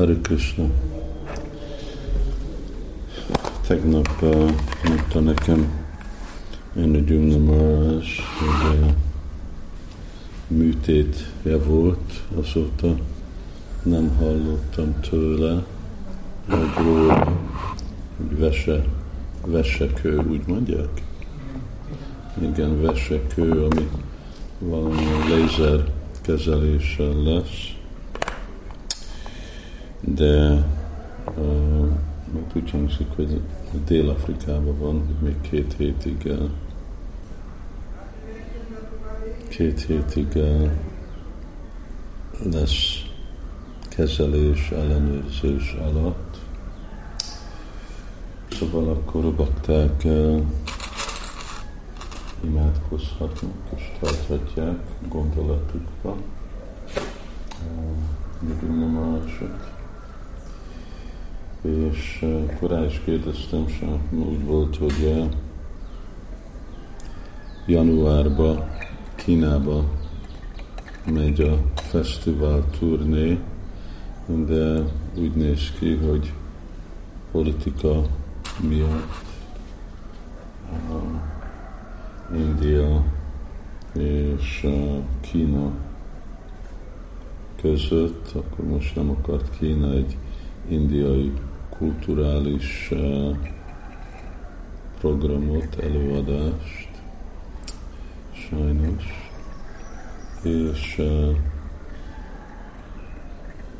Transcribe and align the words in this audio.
Hare 0.00 0.14
Krishna. 0.22 0.64
Tegnap 3.66 4.08
uh, 4.22 4.50
mondta 4.84 5.20
nekem 5.20 5.70
a 6.74 6.80
Gyumna 6.80 7.38
Maharaj, 7.38 8.04
hogy 8.38 8.78
uh, 8.80 8.92
műtétje 10.46 11.58
volt, 11.66 12.22
azóta 12.34 12.96
nem 13.82 14.16
hallottam 14.18 15.00
tőle, 15.10 15.64
hogy 16.48 16.68
hogy 18.16 18.38
vese, 18.38 18.84
vesekő, 19.46 20.16
úgy 20.30 20.46
mondják? 20.46 21.02
Igen, 22.38 22.82
vesekő, 22.82 23.50
ami 23.50 23.88
valami 24.58 25.06
lézer 25.28 25.92
kezeléssel 26.22 27.22
lesz 27.22 27.79
de 30.00 30.64
uh, 31.36 31.88
meg 32.32 32.42
úgy 32.54 32.70
hogy 33.14 33.40
Dél-Afrikában 33.84 34.78
van, 34.78 35.06
hogy 35.06 35.28
még 35.28 35.40
két 35.40 35.74
hétig 35.76 36.22
uh, 36.24 36.50
két 39.48 39.80
hétig 39.80 40.26
uh, 40.34 40.70
lesz 42.52 43.04
kezelés, 43.88 44.70
ellenőrzés 44.70 45.72
alatt. 45.72 46.38
Szóval 48.50 48.88
akkor 48.88 49.24
a 49.24 49.34
bakták 49.34 50.02
uh, 50.04 50.42
imádkozhatnak 52.44 53.54
és 53.76 53.92
tarthatják 54.00 54.78
gondolatukba. 55.08 56.16
Uh, 58.42 58.58
nem 58.62 58.88
mások 58.88 59.69
és 61.62 62.26
rá 62.60 62.84
is 62.84 63.00
kérdeztem, 63.04 63.64
úgy 64.10 64.44
volt, 64.44 64.76
hogy 64.76 65.28
januárban 67.66 68.70
Kínába 69.14 69.84
megy 71.12 71.40
a 71.40 71.58
fesztivál 71.74 72.64
turné, 72.78 73.38
de 74.26 74.82
úgy 75.18 75.34
néz 75.34 75.72
ki, 75.78 75.94
hogy 75.94 76.32
politika 77.32 78.02
miatt 78.68 79.28
India 82.34 83.04
és 83.94 84.66
Kína 85.20 85.70
között, 87.60 88.32
akkor 88.34 88.64
most 88.64 88.96
nem 88.96 89.10
akart 89.10 89.58
Kína 89.58 89.92
egy 89.92 90.16
indiai 90.68 91.32
kulturális 91.80 92.90
eh, 92.90 93.36
programot, 94.98 95.76
előadást, 95.82 96.88
sajnos, 98.32 99.04
és 100.42 100.98
eh, 100.98 101.36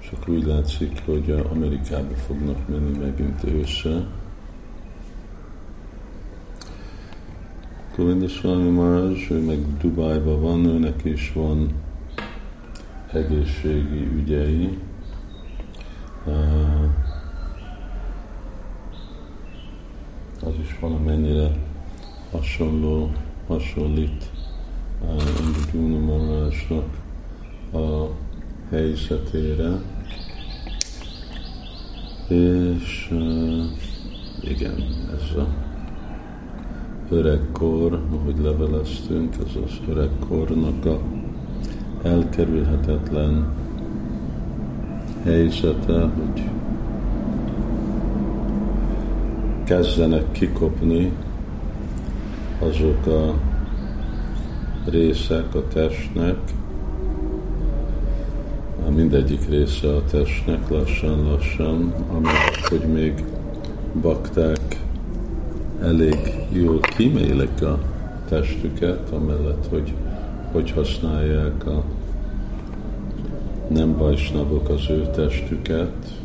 csak 0.00 0.28
úgy 0.28 0.44
látszik, 0.44 1.02
hogy 1.04 1.30
Amerikába 1.30 2.14
fognak 2.14 2.68
menni 2.68 2.98
megint 2.98 3.44
ősze. 3.44 4.06
Govindaswami 7.96 8.68
Maharaj, 8.68 9.26
ő 9.30 9.40
meg 9.40 9.76
Dubájban 9.76 10.40
van, 10.40 10.64
őnek 10.64 11.04
is 11.04 11.32
van 11.32 11.74
egészségi 13.12 14.08
ügyei, 14.16 14.78
eh, 16.26 16.74
az 20.46 20.54
is 20.62 20.73
valamennyire 20.84 21.50
hasonló, 22.30 23.10
hasonlít 23.46 24.30
Indra 25.74 25.98
Maharajnak 25.98 27.00
a 27.72 28.08
helyzetére. 28.70 29.70
És 32.28 33.08
uh, 33.12 33.64
igen, 34.42 34.74
ez 35.14 35.36
a 35.36 35.46
öregkor, 37.10 38.00
ahogy 38.12 38.38
leveleztünk, 38.42 39.34
ez 39.34 39.62
az 39.64 39.80
öregkornak 39.88 40.84
a 40.84 41.00
elkerülhetetlen 42.02 43.54
helyzete, 45.22 46.00
hogy 46.00 46.53
kezdenek 49.64 50.32
kikopni 50.32 51.12
azok 52.58 53.06
a 53.06 53.34
részek 54.90 55.54
a 55.54 55.68
testnek, 55.68 56.36
mindegyik 58.94 59.48
része 59.48 59.94
a 59.94 60.04
testnek 60.04 60.68
lassan-lassan, 60.68 61.94
amelyek, 62.08 62.68
hogy 62.68 62.92
még 62.92 63.24
bakták 64.00 64.80
elég 65.82 66.18
jól 66.52 66.80
kímélik 66.80 67.62
a 67.62 67.78
testüket, 68.28 69.10
amellett, 69.10 69.66
hogy 69.70 69.94
hogy 70.52 70.70
használják 70.70 71.66
a 71.66 71.84
nem 73.68 73.96
bajsnabok 73.96 74.68
az 74.68 74.90
ő 74.90 75.10
testüket, 75.14 76.23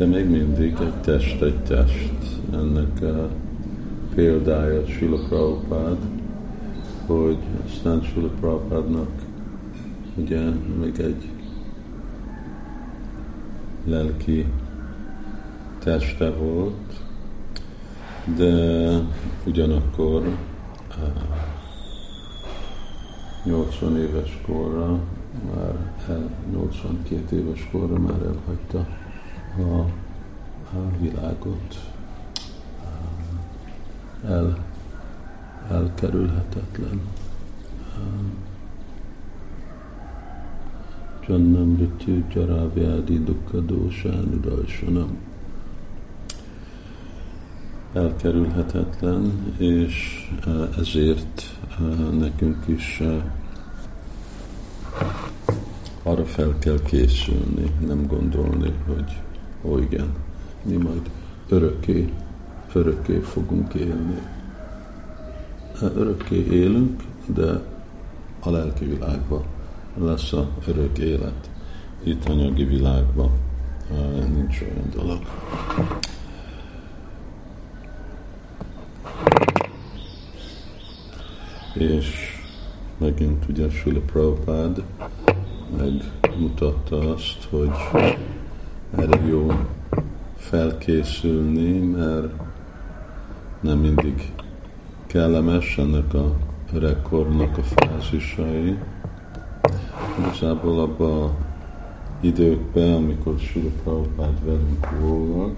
de 0.00 0.06
még 0.06 0.30
mindig 0.30 0.76
egy 0.80 0.94
test 1.00 1.42
egy 1.42 1.58
test. 1.62 2.12
Ennek 2.52 3.02
a 3.02 3.28
példája 4.14 4.86
Sula 4.86 5.18
Prabhupád, 5.28 5.96
hogy 7.06 7.36
aztán 7.66 8.02
Sula 8.02 8.28
Prabhupádnak 8.40 9.10
ugye 10.16 10.40
még 10.80 10.98
egy 11.00 11.28
lelki 13.84 14.46
teste 15.78 16.30
volt, 16.30 17.00
de 18.36 18.90
ugyanakkor 19.46 20.36
80 23.44 23.96
éves 23.96 24.40
korra, 24.46 24.98
már 25.54 25.92
el, 26.08 26.30
82 26.52 27.36
éves 27.36 27.68
korra 27.72 27.98
már 27.98 28.22
elhagyta 28.22 28.86
a, 29.58 29.78
a 30.76 30.90
világot 30.98 31.92
el, 34.24 34.58
elkerülhetetlen. 35.70 37.00
Jannam 41.26 41.68
Mrityu 41.68 42.24
Jaravyadi 42.34 43.24
Dukka 43.24 43.60
Dósán 43.60 44.24
Udalsanam 44.34 45.18
elkerülhetetlen, 47.92 49.54
és 49.58 50.26
ezért 50.78 51.58
nekünk 52.18 52.64
is 52.66 53.02
arra 56.02 56.24
fel 56.24 56.54
kell 56.58 56.82
készülni, 56.82 57.72
nem 57.86 58.06
gondolni, 58.06 58.72
hogy 58.86 59.20
ó 59.62 59.78
igen, 59.78 60.14
mi 60.62 60.76
majd 60.76 61.10
örökké, 61.48 62.12
örökké 62.72 63.18
fogunk 63.18 63.74
élni. 63.74 64.18
Hát 65.80 65.96
örökké 65.96 66.46
élünk, 66.50 67.02
de 67.26 67.60
a 68.40 68.50
lelki 68.50 68.84
világban 68.84 69.44
lesz 69.98 70.32
a 70.32 70.48
örök 70.66 70.98
élet. 70.98 71.50
Itt 72.02 72.28
anyagi 72.28 72.64
világban 72.64 73.30
nincs 74.34 74.60
olyan 74.60 74.90
dolog. 74.94 75.18
És 81.74 82.38
megint 82.98 83.48
ugye 83.48 83.70
Sula 83.70 84.00
Prabhupád 84.00 84.82
megmutatta 85.76 86.98
azt, 87.12 87.44
hogy 87.50 87.70
erre 88.96 89.20
jó 89.26 89.52
felkészülni, 90.36 91.78
mert 91.78 92.32
nem 93.60 93.78
mindig 93.78 94.32
kellemes 95.06 95.78
ennek 95.78 96.14
a 96.14 96.36
öregkornak 96.72 97.58
a 97.58 97.62
fázisai. 97.62 98.78
Igazából 100.18 100.80
abban 100.80 101.22
a 101.22 101.34
időkben, 102.20 102.94
amikor 102.94 103.38
Sula 103.38 103.70
Prabhupád 103.82 104.44
velünk 104.44 105.00
volt, 105.00 105.56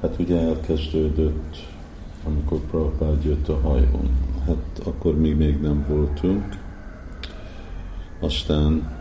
hát 0.00 0.16
ugye 0.18 0.40
elkezdődött, 0.40 1.56
amikor 2.26 2.58
Prabhupád 2.58 3.24
jött 3.24 3.48
a 3.48 3.60
hajón. 3.62 4.10
Hát 4.46 4.86
akkor 4.86 5.18
mi 5.18 5.32
még 5.32 5.60
nem 5.60 5.84
voltunk, 5.88 6.44
aztán 8.20 8.92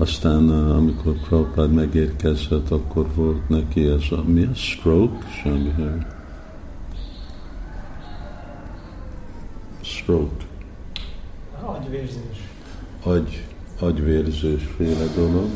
Aztán, 0.00 0.48
amikor 0.50 1.12
Prabhupád 1.12 1.72
megérkezett, 1.72 2.70
akkor 2.70 3.14
volt 3.14 3.48
neki 3.48 3.86
ez 3.86 4.02
a, 4.10 4.22
mi 4.22 4.44
a 4.44 4.54
stroke? 4.54 5.26
Semmi 5.42 5.72
Stroke. 9.80 10.44
Agyvérzés. 11.64 12.48
Agy, 13.02 13.46
agyvérzés 13.80 14.62
féle 14.76 15.06
dolog, 15.14 15.50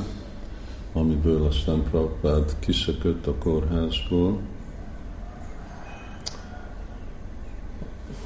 amiből 0.92 1.46
aztán 1.46 1.82
Prabhupád 1.82 2.56
kiszökött 2.58 3.26
a 3.26 3.34
kórházból. 3.34 4.38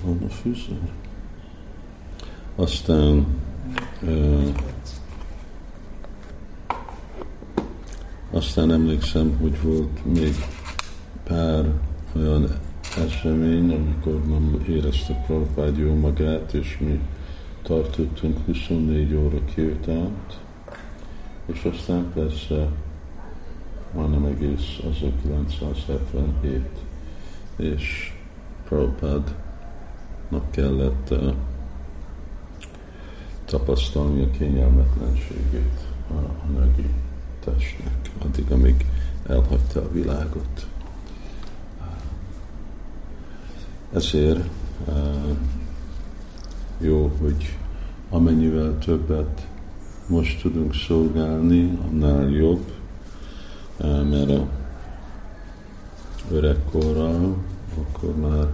Van 0.05 0.23
a 0.27 0.29
fűző? 0.29 0.79
Aztán 2.57 3.27
uh, 4.03 4.55
Aztán 8.39 8.73
emlékszem, 8.73 9.37
hogy 9.41 9.63
volt 9.63 10.05
még 10.05 10.35
pár 11.25 11.65
olyan 12.17 12.49
esemény, 13.07 13.73
amikor 13.73 14.27
nem 14.27 14.65
érezte 14.69 15.15
Prabhupád 15.15 15.77
jó 15.77 15.95
magát, 15.95 16.53
és 16.53 16.79
mi 16.81 17.01
tartottunk 17.63 18.39
24 18.47 19.15
óra 19.15 19.45
kirtánt, 19.55 20.39
és 21.47 21.65
aztán 21.65 22.13
persze 22.15 22.69
majdnem 23.95 24.25
egész 24.25 24.79
1977, 24.91 26.63
és 27.57 28.15
Prabhupádnak 28.69 30.51
kellett 30.51 31.11
uh, 31.11 31.35
tapasztalni 33.45 34.23
a 34.23 34.31
kényelmetlenségét 34.31 35.81
a, 36.11 36.15
a 36.15 36.47
női 36.53 37.07
testnek, 37.51 38.11
addig, 38.19 38.51
amíg 38.51 38.87
elhagyta 39.27 39.81
a 39.81 39.93
világot. 39.93 40.67
Ezért 43.93 44.49
jó, 46.79 47.17
hogy 47.21 47.57
amennyivel 48.11 48.79
többet 48.79 49.47
most 50.07 50.41
tudunk 50.41 50.75
szolgálni, 50.75 51.79
annál 51.91 52.29
jobb, 52.29 52.73
mert 54.11 54.31
a 54.31 54.49
öregkorral 56.31 57.37
akkor 57.79 58.17
már 58.17 58.47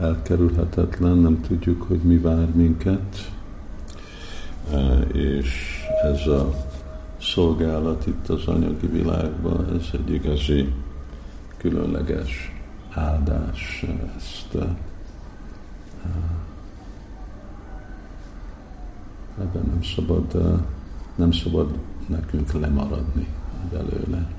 elkerülhetetlen, 0.00 1.16
nem 1.16 1.40
tudjuk, 1.40 1.82
hogy 1.82 1.98
mi 1.98 2.18
vár 2.18 2.48
minket, 2.54 3.30
és 5.12 5.80
ez 6.02 6.26
a 6.26 6.69
szolgálat 7.20 8.06
itt 8.06 8.28
az 8.28 8.46
anyagi 8.46 8.86
világban, 8.86 9.74
ez 9.78 9.86
egy 9.92 10.10
igazi 10.10 10.74
különleges 11.56 12.52
áldás 12.90 13.84
ezt 14.16 14.54
ebben 19.40 19.64
nem 19.66 19.82
szabad, 19.82 20.54
nem 21.14 21.32
szabad 21.32 21.78
nekünk 22.06 22.52
lemaradni 22.52 23.26
belőle. 23.70 24.30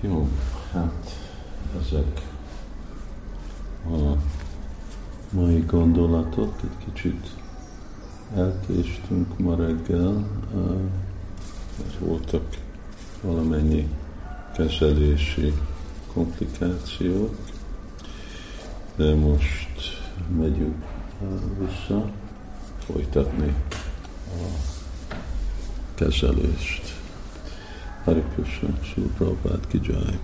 Jó, 0.00 0.28
hát 0.72 1.28
ezek 1.80 2.20
a 3.86 4.16
mai 5.30 5.64
gondolatok 5.66 6.54
egy 6.62 6.84
kicsit 6.84 7.28
elkéstünk 8.36 9.38
ma 9.38 9.56
reggel, 9.56 10.26
ez 11.86 11.98
voltak 11.98 12.56
valamennyi 13.22 13.88
kezelési 14.54 15.52
komplikációk, 16.12 17.36
de 18.96 19.14
most 19.14 20.02
megyünk 20.36 20.84
vissza 21.58 22.10
folytatni 22.78 23.54
a 24.28 24.46
kezelést. 25.94 27.02
Hari 28.04 28.22
Krishna, 28.34 28.68
Sri 28.82 29.02
Prabhupada 29.02 29.60
ki 29.68 29.80
jai. 29.82 30.18